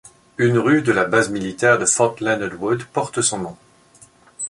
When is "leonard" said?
2.21-2.59